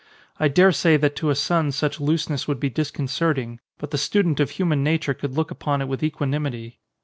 [0.39, 4.49] I daresay that to a son such looseness would be disconcerting, but the student of
[4.49, 6.79] human nature could look upon it with equanimity.